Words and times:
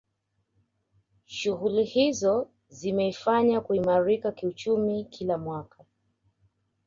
Shughuli 1.25 1.83
hizo 1.83 2.47
zimeifanya 2.69 3.61
kuimarika 3.61 4.31
kiuchumi 4.31 5.03
kila 5.05 5.37
mwaka 5.37 5.85